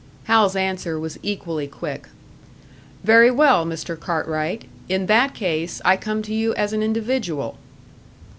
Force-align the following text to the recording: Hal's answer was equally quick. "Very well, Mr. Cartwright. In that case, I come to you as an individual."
Hal's 0.23 0.55
answer 0.55 0.99
was 0.99 1.19
equally 1.21 1.67
quick. 1.67 2.07
"Very 3.03 3.29
well, 3.29 3.67
Mr. 3.67 3.95
Cartwright. 3.99 4.65
In 4.89 5.05
that 5.05 5.35
case, 5.35 5.79
I 5.85 5.95
come 5.95 6.23
to 6.23 6.33
you 6.33 6.55
as 6.55 6.73
an 6.73 6.81
individual." 6.81 7.59